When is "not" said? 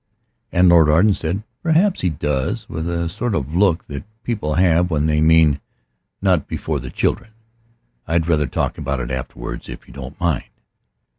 6.23-6.47